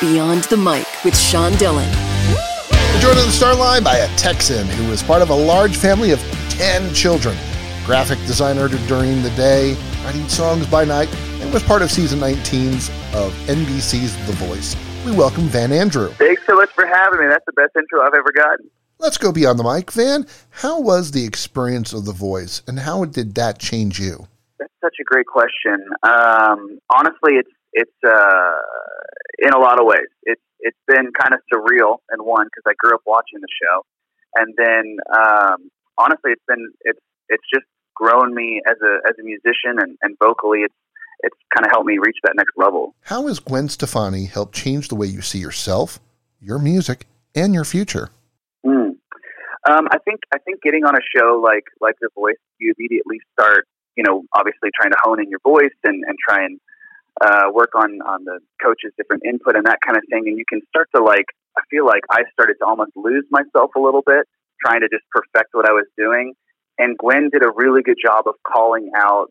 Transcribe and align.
Beyond 0.00 0.42
the 0.44 0.56
Mic 0.56 0.86
with 1.04 1.16
Sean 1.16 1.52
Dillon. 1.52 1.88
Joined 3.00 3.16
on 3.16 3.26
the 3.26 3.30
star 3.30 3.54
line 3.54 3.84
by 3.84 3.98
a 3.98 4.08
Texan 4.16 4.66
who 4.66 4.90
is 4.90 5.04
part 5.04 5.22
of 5.22 5.30
a 5.30 5.34
large 5.34 5.76
family 5.76 6.10
of 6.10 6.18
10 6.48 6.92
children. 6.92 7.36
Graphic 7.86 8.18
designer 8.26 8.68
during 8.88 9.22
the 9.22 9.30
day, 9.36 9.76
writing 10.04 10.28
songs 10.28 10.66
by 10.66 10.84
night, 10.84 11.14
and 11.40 11.52
was 11.52 11.62
part 11.62 11.80
of 11.80 11.92
season 11.92 12.18
19's 12.18 12.88
of 13.14 13.32
NBC's 13.46 14.16
The 14.26 14.32
Voice. 14.32 14.74
We 15.06 15.12
welcome 15.12 15.44
Van 15.44 15.70
Andrew. 15.70 16.08
Thanks 16.14 16.42
so 16.44 16.56
much 16.56 16.70
for 16.70 16.86
having 16.86 17.20
me. 17.20 17.26
That's 17.26 17.44
the 17.46 17.52
best 17.52 17.76
intro 17.76 18.02
I've 18.02 18.14
ever 18.14 18.32
gotten. 18.34 18.68
Let's 18.98 19.16
go 19.16 19.30
beyond 19.30 19.60
the 19.60 19.64
mic. 19.64 19.92
Van, 19.92 20.26
how 20.50 20.80
was 20.80 21.12
the 21.12 21.24
experience 21.24 21.92
of 21.92 22.04
The 22.04 22.12
Voice 22.12 22.62
and 22.66 22.80
how 22.80 23.04
did 23.04 23.36
that 23.36 23.60
change 23.60 24.00
you? 24.00 24.26
That's 24.58 24.72
such 24.82 24.96
a 25.00 25.04
great 25.04 25.26
question. 25.26 25.86
Um, 26.02 26.80
honestly, 26.90 27.34
it's 27.34 27.50
it's 27.74 27.92
uh, 28.06 28.52
in 29.38 29.52
a 29.52 29.58
lot 29.58 29.80
of 29.80 29.86
ways. 29.86 30.08
It's 30.24 30.42
it's 30.60 30.78
been 30.86 31.10
kind 31.18 31.34
of 31.34 31.40
surreal 31.52 31.98
in 32.12 32.24
one 32.24 32.46
because 32.46 32.64
I 32.66 32.74
grew 32.78 32.94
up 32.94 33.02
watching 33.06 33.40
the 33.40 33.52
show, 33.62 33.84
and 34.36 34.54
then 34.56 34.96
um, 35.14 35.70
honestly, 35.98 36.32
it's 36.32 36.44
been 36.46 36.72
it's 36.82 37.00
it's 37.28 37.44
just 37.52 37.66
grown 37.94 38.34
me 38.34 38.60
as 38.66 38.76
a 38.82 39.08
as 39.08 39.14
a 39.18 39.24
musician 39.24 39.78
and, 39.78 39.96
and 40.02 40.16
vocally. 40.18 40.60
It's 40.60 40.74
it's 41.20 41.36
kind 41.54 41.64
of 41.64 41.70
helped 41.72 41.86
me 41.86 41.98
reach 41.98 42.16
that 42.24 42.34
next 42.36 42.52
level. 42.56 42.94
How 43.02 43.26
has 43.26 43.38
Gwen 43.38 43.68
Stefani 43.68 44.26
helped 44.26 44.54
change 44.54 44.88
the 44.88 44.94
way 44.94 45.06
you 45.06 45.22
see 45.22 45.38
yourself, 45.38 46.00
your 46.40 46.58
music, 46.58 47.06
and 47.34 47.54
your 47.54 47.64
future? 47.64 48.10
Mm. 48.66 48.96
Um, 49.68 49.88
I 49.90 49.98
think 50.04 50.20
I 50.34 50.38
think 50.38 50.62
getting 50.62 50.84
on 50.84 50.94
a 50.94 51.00
show 51.16 51.40
like 51.42 51.64
like 51.80 51.96
The 52.00 52.10
Voice, 52.14 52.36
you 52.58 52.74
immediately 52.78 53.18
start, 53.32 53.66
you 53.96 54.04
know, 54.04 54.24
obviously 54.34 54.70
trying 54.78 54.90
to 54.90 54.98
hone 55.02 55.20
in 55.20 55.30
your 55.30 55.40
voice 55.42 55.76
and, 55.84 56.04
and 56.06 56.16
try 56.28 56.44
and 56.44 56.60
uh, 57.20 57.50
work 57.52 57.70
on 57.74 58.00
on 58.02 58.24
the 58.24 58.40
coach's 58.62 58.92
different 58.96 59.22
input 59.24 59.56
and 59.56 59.66
that 59.66 59.78
kind 59.84 59.96
of 59.96 60.02
thing, 60.10 60.24
and 60.26 60.38
you 60.38 60.44
can 60.48 60.60
start 60.68 60.88
to 60.94 61.02
like. 61.02 61.26
I 61.56 61.62
feel 61.70 61.86
like 61.86 62.02
I 62.10 62.22
started 62.32 62.56
to 62.60 62.66
almost 62.66 62.90
lose 62.96 63.24
myself 63.30 63.70
a 63.76 63.80
little 63.80 64.02
bit, 64.04 64.26
trying 64.64 64.80
to 64.80 64.88
just 64.88 65.04
perfect 65.12 65.50
what 65.52 65.68
I 65.68 65.72
was 65.72 65.86
doing. 65.96 66.34
And 66.78 66.98
Gwen 66.98 67.30
did 67.30 67.44
a 67.44 67.52
really 67.54 67.82
good 67.82 67.98
job 68.02 68.26
of 68.26 68.34
calling 68.42 68.90
out 68.96 69.30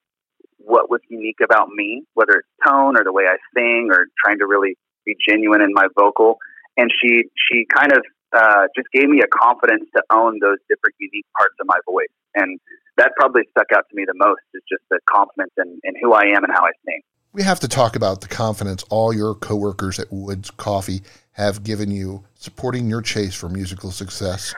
what 0.58 0.90
was 0.90 1.02
unique 1.10 1.44
about 1.44 1.68
me, 1.68 2.04
whether 2.14 2.40
it's 2.40 2.48
tone 2.66 2.96
or 2.98 3.04
the 3.04 3.12
way 3.12 3.24
I 3.28 3.36
sing 3.54 3.90
or 3.92 4.08
trying 4.24 4.40
to 4.40 4.48
really 4.48 4.78
be 5.06 5.16
genuine 5.28 5.62
in 5.62 5.74
my 5.74 5.88
vocal. 6.00 6.38
And 6.78 6.90
she 6.90 7.24
she 7.36 7.66
kind 7.68 7.92
of 7.92 8.04
uh, 8.34 8.66
just 8.76 8.88
gave 8.92 9.10
me 9.10 9.22
a 9.22 9.28
confidence 9.28 9.86
to 9.96 10.04
own 10.12 10.40
those 10.40 10.58
different 10.70 10.96
unique 11.00 11.28
parts 11.38 11.56
of 11.60 11.68
my 11.68 11.78
voice. 11.86 12.14
And 12.36 12.60
that 12.98 13.12
probably 13.18 13.44
stuck 13.52 13.68
out 13.76 13.86
to 13.90 13.96
me 13.96 14.06
the 14.06 14.16
most 14.16 14.42
is 14.54 14.62
just 14.70 14.84
the 14.90 15.00
confidence 15.10 15.54
in, 15.58 15.80
in 15.84 15.94
who 16.02 16.14
I 16.14 16.34
am 16.34 16.44
and 16.44 16.54
how 16.54 16.64
I 16.66 16.72
sing. 16.86 16.93
We 17.34 17.42
have 17.42 17.60
to 17.62 17.68
talk 17.68 17.96
about 17.96 18.22
the 18.22 18.28
confidence 18.28 18.84
all 18.92 19.12
your 19.12 19.34
coworkers 19.34 19.98
at 19.98 20.06
Woods 20.12 20.52
Coffee 20.52 21.02
have 21.32 21.64
given 21.64 21.90
you 21.90 22.24
supporting 22.36 22.88
your 22.88 23.02
chase 23.02 23.34
for 23.34 23.50
musical 23.50 23.90
success. 23.90 24.54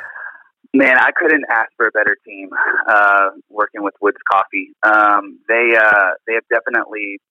Man, 0.74 0.98
I 1.00 1.12
couldn't 1.16 1.46
ask 1.50 1.72
for 1.78 1.88
a 1.88 1.92
better 1.92 2.18
team 2.28 2.50
uh, 2.90 3.30
working 3.50 3.82
with 3.82 3.94
Woods 4.02 4.18
Coffee. 4.30 4.74
Um, 4.84 5.40
they 5.48 5.72
uh, 5.80 6.20
they 6.28 6.34
have 6.34 6.44
definitely, 6.50 7.22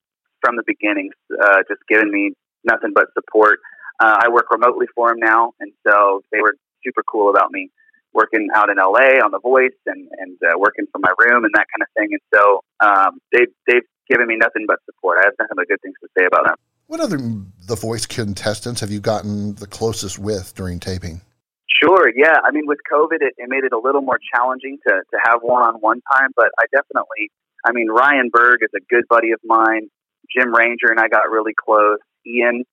from 0.40 0.56
the 0.56 0.62
beginning, 0.66 1.10
uh, 1.38 1.58
just 1.68 1.82
given 1.90 2.10
me 2.10 2.32
nothing 2.64 2.92
but 2.94 3.08
support. 3.12 3.60
Uh, 4.00 4.16
I 4.24 4.30
work 4.30 4.46
remotely 4.50 4.86
for 4.94 5.10
them 5.10 5.18
now, 5.20 5.52
and 5.60 5.72
so 5.86 6.22
they 6.32 6.40
were 6.40 6.56
super 6.82 7.02
cool 7.06 7.28
about 7.28 7.52
me 7.52 7.68
working 8.14 8.48
out 8.54 8.70
in 8.70 8.78
LA 8.78 9.20
on 9.22 9.30
The 9.30 9.40
Voice 9.40 9.76
and 9.84 10.08
and 10.18 10.38
uh, 10.42 10.58
working 10.58 10.86
from 10.90 11.02
my 11.02 11.12
room 11.18 11.44
and 11.44 11.52
that 11.52 11.66
kind 11.68 11.82
of 11.82 11.88
thing. 11.98 12.08
And 12.12 12.22
so 12.32 12.60
um, 12.80 13.18
they 13.30 13.46
they've 13.66 13.84
given 14.08 14.26
me 14.26 14.36
nothing 14.36 14.64
but 14.66 14.78
support. 14.84 15.18
I 15.20 15.24
have 15.24 15.34
nothing 15.38 15.56
but 15.56 15.68
good 15.68 15.80
things 15.82 15.96
to 16.02 16.08
say 16.18 16.24
about 16.26 16.46
them. 16.46 16.56
What 16.86 17.00
other 17.00 17.16
The 17.16 17.76
Voice 17.76 18.06
contestants 18.06 18.80
have 18.80 18.90
you 18.90 19.00
gotten 19.00 19.54
the 19.54 19.66
closest 19.66 20.18
with 20.18 20.54
during 20.54 20.80
taping? 20.80 21.22
Sure, 21.82 22.12
yeah. 22.14 22.36
I 22.44 22.50
mean, 22.52 22.66
with 22.66 22.78
COVID, 22.92 23.20
it, 23.20 23.34
it 23.36 23.48
made 23.48 23.64
it 23.64 23.72
a 23.72 23.78
little 23.78 24.02
more 24.02 24.18
challenging 24.34 24.78
to, 24.86 24.92
to 24.92 25.18
have 25.24 25.40
one 25.42 25.62
on 25.62 25.74
one 25.80 26.00
time, 26.12 26.30
but 26.36 26.48
I 26.58 26.64
definitely, 26.72 27.30
I 27.64 27.72
mean, 27.72 27.88
Ryan 27.88 28.30
Berg 28.32 28.60
is 28.62 28.70
a 28.76 28.80
good 28.88 29.04
buddy 29.08 29.32
of 29.32 29.40
mine. 29.44 29.88
Jim 30.36 30.54
Ranger 30.54 30.88
and 30.90 31.00
I 31.00 31.08
got 31.08 31.30
really 31.30 31.52
close. 31.54 31.98
Ian, 32.26 32.64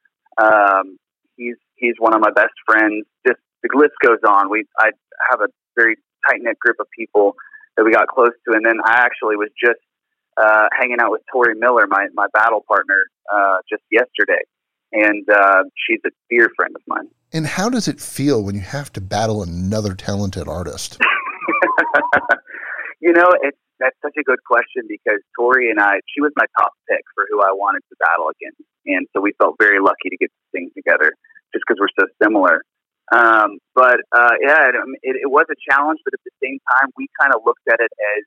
um, 0.41 0.97
he's 1.36 1.56
he's 1.75 1.96
one 1.97 2.14
of 2.14 2.22
my 2.22 2.31
best 2.31 2.53
friends. 2.66 3.06
Just 3.28 3.40
the 3.64 3.70
list 3.75 3.94
goes 4.02 4.20
on. 4.28 4.50
We 4.50 4.66
I 4.80 4.91
have 5.30 5.41
a 5.41 5.47
very 5.75 5.96
tight 6.28 6.40
knit 6.41 6.59
group 6.59 6.78
of 6.80 6.88
people 6.97 7.36
that 7.75 7.84
we 7.84 7.91
got 7.91 8.08
close 8.08 8.31
to, 8.47 8.56
and 8.56 8.66
then 8.66 8.78
I 8.86 9.02
actually 9.02 9.36
was 9.36 9.50
just 9.59 9.80
uh, 10.38 10.68
hanging 10.78 10.97
out 11.00 11.12
with 11.12 11.22
Tori 11.31 11.56
Miller, 11.56 11.88
my 11.88 12.08
my 12.14 12.28
battle 12.34 12.64
partner, 12.68 13.06
uh, 13.34 13.58
just 13.69 13.84
yesterday, 13.92 14.42
and 14.92 15.28
uh, 15.30 15.64
she's 15.88 16.00
a 16.06 16.09
dear 16.30 16.50
friend 16.56 16.75
of 16.75 16.81
mine. 16.88 17.09
And 17.34 17.47
how 17.47 17.69
does 17.69 17.88
it 17.88 18.00
feel 18.00 18.44
when 18.44 18.56
you 18.56 18.62
have 18.62 18.91
to 18.94 19.02
battle 19.02 19.41
another 19.41 19.94
talented 19.94 20.47
artist? 20.47 21.00
you 23.02 23.14
know, 23.14 23.30
it's 23.41 23.58
that's 23.80 23.96
such 24.03 24.14
a 24.20 24.24
good 24.24 24.44
question 24.46 24.84
because 24.88 25.20
Tori 25.36 25.72
and 25.72 25.80
I, 25.80 26.00
she 26.14 26.22
was 26.22 26.31
my 26.36 26.46
top 26.59 26.74
pick 26.90 27.02
for 27.16 27.25
who 27.31 27.41
I 27.41 27.52
wanted 27.52 27.81
to 27.90 27.96
battle 28.00 28.30
against, 28.30 28.62
and 28.86 29.08
so 29.14 29.22
we 29.22 29.34
felt 29.38 29.56
very 29.59 29.80
lucky 29.80 30.09
to 30.09 30.18
get 30.18 30.30
this 30.30 30.52
thing 30.52 30.70
together, 30.75 31.14
just 31.53 31.64
because 31.68 31.80
we're 31.80 31.96
so 32.00 32.08
similar. 32.22 32.64
Um, 33.12 33.59
but 33.75 34.00
uh, 34.16 34.40
yeah, 34.40 34.70
it, 34.70 34.75
it, 35.03 35.16
it 35.28 35.30
was 35.30 35.46
a 35.52 35.59
challenge, 35.70 36.00
but 36.06 36.14
at 36.14 36.24
the 36.24 36.31
same 36.40 36.59
time, 36.72 36.90
we 36.96 37.09
kind 37.20 37.36
of 37.36 37.41
looked 37.44 37.68
at 37.68 37.80
it 37.80 37.91
as 37.91 38.24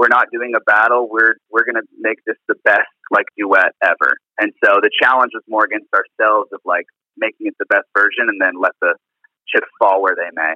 we're 0.00 0.08
not 0.08 0.32
doing 0.32 0.56
a 0.56 0.64
battle. 0.64 1.08
We're 1.12 1.36
we're 1.52 1.68
going 1.68 1.76
to 1.76 1.86
make 2.00 2.16
this 2.24 2.36
the 2.48 2.56
best 2.64 2.88
like 3.12 3.26
duet 3.36 3.76
ever. 3.84 4.16
And 4.40 4.50
so 4.64 4.80
the 4.80 4.88
challenge 4.96 5.32
was 5.34 5.44
more 5.46 5.64
against 5.68 5.92
ourselves 5.92 6.48
of 6.54 6.60
like 6.64 6.86
making 7.18 7.52
it 7.52 7.54
the 7.58 7.66
best 7.68 7.84
version, 7.92 8.32
and 8.32 8.40
then 8.40 8.56
let 8.58 8.72
the 8.80 8.96
chips 9.46 9.68
fall 9.78 10.00
where 10.00 10.16
they 10.16 10.32
may. 10.32 10.54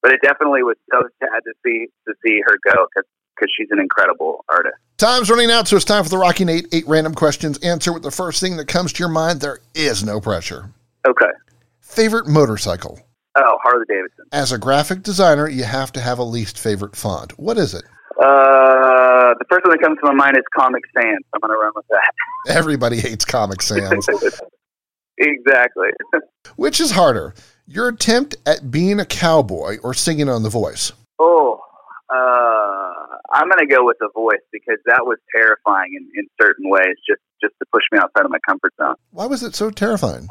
But 0.00 0.12
it 0.12 0.20
definitely 0.22 0.62
was 0.62 0.76
so 0.92 1.02
sad 1.18 1.42
to 1.42 1.52
see 1.66 1.88
to 2.06 2.14
see 2.24 2.38
her 2.46 2.54
go 2.70 2.86
because 2.86 3.10
because 3.34 3.50
she's 3.58 3.66
an 3.72 3.80
incredible 3.80 4.44
artist. 4.48 4.76
Time's 4.96 5.28
running 5.28 5.50
out, 5.50 5.66
so 5.66 5.74
it's 5.74 5.84
time 5.84 6.04
for 6.04 6.10
the 6.10 6.18
Rocky 6.18 6.44
Nate 6.44 6.68
eight 6.72 6.86
random 6.86 7.14
questions. 7.14 7.58
Answer 7.58 7.92
with 7.92 8.04
the 8.04 8.12
first 8.12 8.40
thing 8.40 8.56
that 8.58 8.68
comes 8.68 8.92
to 8.92 9.00
your 9.00 9.08
mind. 9.08 9.40
There 9.40 9.58
is 9.74 10.04
no 10.04 10.20
pressure. 10.20 10.70
Okay. 11.04 11.32
Favorite 11.80 12.28
motorcycle? 12.28 13.00
Oh, 13.36 13.58
Harley 13.64 13.86
Davidson. 13.88 14.26
As 14.30 14.52
a 14.52 14.58
graphic 14.58 15.02
designer, 15.02 15.48
you 15.48 15.64
have 15.64 15.90
to 15.92 16.00
have 16.00 16.20
a 16.20 16.22
least 16.22 16.56
favorite 16.56 16.94
font. 16.94 17.36
What 17.36 17.58
is 17.58 17.74
it? 17.74 17.82
Uh, 18.20 19.34
the 19.38 19.44
first 19.50 19.64
one 19.64 19.76
that 19.76 19.82
comes 19.82 19.98
to 19.98 20.06
my 20.06 20.14
mind 20.14 20.36
is 20.36 20.44
Comic 20.56 20.82
Sans. 20.94 21.24
I'm 21.34 21.40
going 21.40 21.50
to 21.50 21.60
run 21.60 21.72
with 21.74 21.86
that. 21.90 22.12
Everybody 22.48 23.00
hates 23.00 23.24
Comic 23.24 23.60
Sans. 23.60 24.08
exactly. 25.18 25.88
Which 26.56 26.80
is 26.80 26.92
harder, 26.92 27.34
your 27.66 27.88
attempt 27.88 28.36
at 28.46 28.70
being 28.70 29.00
a 29.00 29.04
cowboy 29.04 29.78
or 29.82 29.94
singing 29.94 30.28
on 30.28 30.44
The 30.44 30.48
Voice? 30.48 30.92
Oh, 31.18 31.60
uh, 32.08 33.16
I'm 33.32 33.48
going 33.48 33.66
to 33.66 33.74
go 33.74 33.84
with 33.84 33.96
The 33.98 34.10
Voice 34.14 34.44
because 34.52 34.78
that 34.86 35.04
was 35.04 35.18
terrifying 35.34 35.90
in, 35.96 36.08
in 36.14 36.28
certain 36.40 36.70
ways, 36.70 36.94
just 37.08 37.20
just 37.42 37.54
to 37.58 37.66
push 37.72 37.82
me 37.92 37.98
outside 37.98 38.24
of 38.24 38.30
my 38.30 38.38
comfort 38.46 38.72
zone. 38.80 38.94
Why 39.10 39.26
was 39.26 39.42
it 39.42 39.54
so 39.54 39.70
terrifying? 39.70 40.28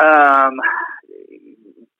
Um, 0.00 0.54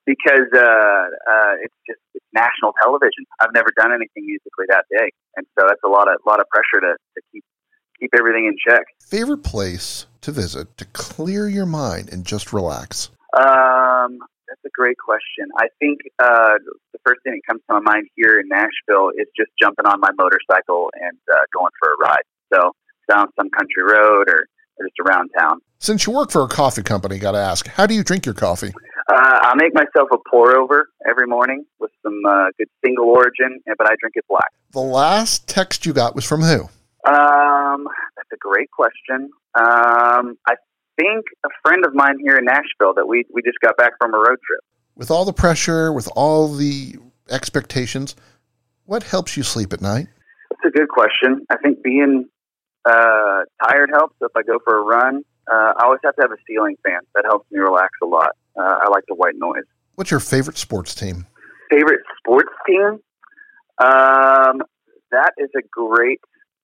because 0.07 0.49
uh, 0.55 0.61
uh, 0.61 1.55
it's 1.63 1.75
just 1.87 2.01
national 2.35 2.73
television. 2.83 3.25
I've 3.41 3.53
never 3.55 3.69
done 3.77 3.93
anything 3.93 4.27
musically 4.27 4.67
that 4.69 4.85
big, 4.91 5.13
and 5.37 5.47
so 5.59 5.67
that's 5.69 5.83
a 5.85 5.89
lot 5.89 6.09
of 6.09 6.17
lot 6.27 6.41
of 6.41 6.47
pressure 6.49 6.81
to, 6.81 6.97
to 6.97 7.21
keep 7.33 7.45
keep 7.99 8.11
everything 8.19 8.47
in 8.47 8.57
check. 8.59 8.83
Favorite 9.01 9.45
place 9.45 10.07
to 10.23 10.33
visit 10.33 10.77
to 10.79 10.85
clear 10.87 11.49
your 11.49 11.67
mind 11.67 12.13
and 12.13 12.25
just 12.25 12.53
relax? 12.53 13.11
Um, 13.37 14.19
that's 14.49 14.65
a 14.67 14.71
great 14.75 14.97
question. 14.99 15.49
I 15.57 15.69
think 15.79 16.01
uh, 16.19 16.59
the 16.93 16.99
first 17.05 17.21
thing 17.25 17.35
that 17.35 17.43
comes 17.49 17.63
to 17.69 17.81
my 17.81 17.81
mind 17.81 18.09
here 18.17 18.39
in 18.41 18.49
Nashville 18.49 19.11
is 19.17 19.27
just 19.37 19.51
jumping 19.61 19.87
on 19.87 20.01
my 20.01 20.11
motorcycle 20.17 20.91
and 20.95 21.17
uh, 21.33 21.41
going 21.55 21.71
for 21.81 21.91
a 21.91 22.09
ride. 22.09 22.27
So 22.53 22.73
down 23.09 23.29
some 23.39 23.49
country 23.51 23.83
road 23.83 24.29
or, 24.29 24.47
or 24.77 24.87
just 24.87 24.99
around 25.01 25.31
town. 25.39 25.61
Since 25.79 26.07
you 26.07 26.13
work 26.13 26.31
for 26.31 26.43
a 26.43 26.49
coffee 26.49 26.83
company, 26.83 27.19
got 27.19 27.33
to 27.33 27.39
ask, 27.39 27.67
how 27.67 27.87
do 27.87 27.95
you 27.95 28.05
drink 28.05 28.27
your 28.27 28.35
coffee? 28.35 28.73
I 29.53 29.55
make 29.55 29.75
myself 29.75 30.09
a 30.11 30.17
pour 30.31 30.57
over 30.57 30.89
every 31.07 31.27
morning 31.27 31.67
with 31.79 31.91
some 32.03 32.19
uh, 32.27 32.47
good 32.57 32.69
single 32.83 33.05
origin, 33.05 33.61
but 33.67 33.87
I 33.87 33.97
drink 34.01 34.15
it 34.15 34.25
black. 34.27 34.49
The 34.73 34.81
last 34.81 35.47
text 35.47 35.85
you 35.85 35.93
got 35.93 36.15
was 36.15 36.25
from 36.25 36.41
who? 36.41 36.63
Um, 37.07 37.87
that's 38.17 38.33
a 38.33 38.39
great 38.39 38.71
question. 38.71 39.29
Um, 39.55 40.39
I 40.49 40.55
think 40.97 41.27
a 41.45 41.51
friend 41.63 41.85
of 41.85 41.95
mine 41.95 42.19
here 42.25 42.39
in 42.39 42.47
Nashville 42.47 42.95
that 42.97 43.07
we 43.07 43.27
we 43.35 43.43
just 43.43 43.61
got 43.61 43.77
back 43.77 43.93
from 44.01 44.15
a 44.15 44.17
road 44.17 44.39
trip. 44.47 44.61
With 44.97 45.11
all 45.11 45.27
the 45.27 45.35
pressure, 45.35 45.93
with 45.93 46.09
all 46.17 46.49
the 46.49 46.97
expectations, 47.29 48.17
what 48.87 49.03
helps 49.03 49.37
you 49.37 49.43
sleep 49.43 49.75
at 49.75 49.83
night? 49.83 50.07
That's 50.49 50.75
a 50.75 50.79
good 50.79 50.89
question. 50.89 51.45
I 51.51 51.59
think 51.59 51.83
being 51.83 52.27
uh, 52.87 53.43
tired 53.69 53.91
helps. 53.93 54.17
So 54.19 54.27
If 54.27 54.33
I 54.35 54.45
go 54.45 54.59
for 54.65 54.79
a 54.79 54.83
run, 54.83 55.25
uh, 55.53 55.75
I 55.77 55.85
always 55.85 56.01
have 56.05 56.17
to 56.17 56.23
have 56.23 56.33
a 56.33 56.41
ceiling 56.49 56.77
fan. 56.83 57.01
That 57.15 57.25
helps 57.27 57.51
me 57.51 57.59
relax 57.59 57.91
a 58.03 58.07
lot. 58.07 58.31
Uh, 58.59 58.79
I 58.83 58.89
like 58.91 59.05
the 59.09 59.15
white 59.15 59.35
noise. 59.37 59.65
What's 59.95 60.11
your 60.11 60.21
favorite 60.21 60.59
sports 60.59 60.95
team? 60.95 61.27
Favorite 61.71 62.01
sports 62.19 62.53
team? 62.67 63.01
Um, 63.79 64.63
that 65.11 65.33
is 65.39 65.51
a 65.57 65.63
great. 65.71 66.21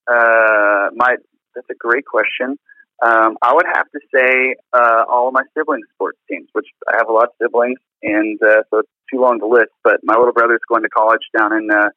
Uh, 0.07 0.89
my 0.95 1.17
that's 1.55 1.69
a 1.69 1.75
great 1.75 2.05
question. 2.05 2.57
Um, 3.01 3.37
I 3.41 3.53
would 3.53 3.65
have 3.73 3.89
to 3.91 3.99
say 4.13 4.55
uh, 4.73 5.03
all 5.09 5.27
of 5.27 5.33
my 5.33 5.43
siblings' 5.57 5.87
sports 5.93 6.19
teams, 6.29 6.49
which 6.51 6.67
I 6.87 6.97
have 6.97 7.07
a 7.07 7.13
lot 7.13 7.25
of 7.25 7.29
siblings, 7.41 7.79
and 8.03 8.39
uh, 8.43 8.63
so 8.69 8.79
it's 8.79 8.89
too 9.11 9.21
long 9.21 9.39
to 9.39 9.47
list. 9.47 9.71
But 9.83 10.01
my 10.03 10.15
little 10.15 10.33
brother's 10.33 10.59
going 10.67 10.83
to 10.83 10.89
college 10.89 11.21
down 11.37 11.53
in 11.53 11.69
uh, 11.71 11.89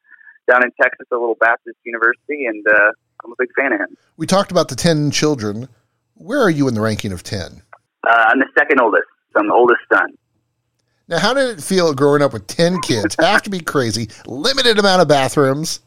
down 0.49 0.63
in 0.63 0.71
Texas, 0.81 1.07
a 1.11 1.15
little 1.15 1.37
Baptist 1.39 1.77
university, 1.83 2.45
and 2.45 2.65
uh, 2.67 2.91
I'm 3.23 3.31
a 3.31 3.35
big 3.37 3.49
fan 3.57 3.73
of 3.73 3.79
him. 3.81 3.97
We 4.17 4.27
talked 4.27 4.51
about 4.51 4.69
the 4.69 4.75
ten 4.75 5.11
children. 5.11 5.67
Where 6.15 6.41
are 6.41 6.49
you 6.49 6.67
in 6.67 6.73
the 6.73 6.81
ranking 6.81 7.11
of 7.11 7.23
ten? 7.23 7.63
Uh, 8.07 8.25
I'm 8.29 8.39
the 8.39 8.47
second 8.57 8.79
oldest, 8.79 9.07
so 9.33 9.39
I'm 9.39 9.47
the 9.47 9.53
oldest 9.53 9.81
son. 9.91 10.13
Now, 11.07 11.19
how 11.19 11.33
did 11.33 11.57
it 11.57 11.63
feel 11.63 11.93
growing 11.93 12.21
up 12.21 12.33
with 12.33 12.47
ten 12.47 12.79
kids? 12.81 13.15
have 13.19 13.41
to 13.43 13.49
be 13.49 13.59
crazy. 13.59 14.09
Limited 14.25 14.79
amount 14.79 15.01
of 15.01 15.07
bathrooms. 15.07 15.81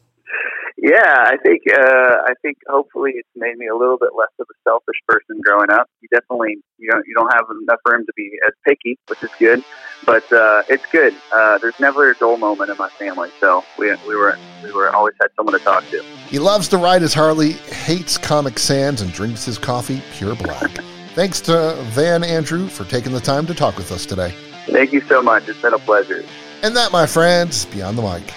Yeah, 0.79 1.25
I 1.25 1.37
think 1.43 1.63
uh, 1.69 2.17
I 2.27 2.33
think 2.43 2.57
hopefully 2.69 3.13
it's 3.15 3.27
made 3.35 3.57
me 3.57 3.67
a 3.67 3.75
little 3.75 3.97
bit 3.97 4.11
less 4.15 4.29
of 4.39 4.45
a 4.49 4.69
selfish 4.69 4.95
person 5.07 5.41
growing 5.43 5.71
up. 5.71 5.89
You 6.01 6.07
definitely 6.13 6.59
you 6.77 6.89
don't 6.91 7.05
you 7.07 7.15
don't 7.15 7.33
have 7.33 7.45
enough 7.63 7.79
room 7.85 8.05
to 8.05 8.13
be 8.15 8.31
as 8.45 8.53
picky, 8.63 8.99
which 9.07 9.23
is 9.23 9.31
good, 9.39 9.63
but 10.05 10.31
uh, 10.31 10.61
it's 10.69 10.85
good. 10.91 11.15
Uh, 11.33 11.57
there's 11.57 11.79
never 11.79 12.11
a 12.11 12.15
dull 12.15 12.37
moment 12.37 12.69
in 12.69 12.77
my 12.77 12.89
family, 12.89 13.31
so 13.39 13.65
we 13.79 13.89
we 14.07 14.15
were 14.15 14.37
we 14.63 14.71
were 14.71 14.95
always 14.95 15.15
had 15.19 15.29
someone 15.35 15.57
to 15.57 15.65
talk 15.65 15.83
to. 15.89 16.03
He 16.29 16.37
loves 16.37 16.67
to 16.69 16.77
ride 16.77 17.01
his 17.01 17.13
Harley, 17.13 17.53
hates 17.53 18.19
Comic 18.19 18.59
Sans, 18.59 19.01
and 19.01 19.11
drinks 19.11 19.45
his 19.45 19.57
coffee 19.57 20.01
pure 20.13 20.35
black. 20.35 20.69
Thanks 21.17 21.41
to 21.41 21.73
Van 21.93 22.23
Andrew 22.23 22.67
for 22.67 22.83
taking 22.83 23.11
the 23.11 23.19
time 23.19 23.47
to 23.47 23.55
talk 23.55 23.75
with 23.75 23.91
us 23.91 24.05
today. 24.05 24.35
Thank 24.67 24.93
you 24.93 25.01
so 25.01 25.19
much. 25.19 25.49
It's 25.49 25.59
been 25.59 25.73
a 25.73 25.79
pleasure. 25.79 26.23
And 26.61 26.75
that, 26.75 26.91
my 26.91 27.07
friends, 27.07 27.65
Beyond 27.65 27.97
the 27.97 28.03
Mic. 28.03 28.31